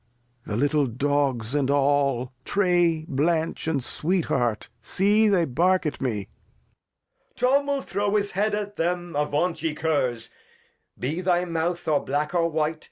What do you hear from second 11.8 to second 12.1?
or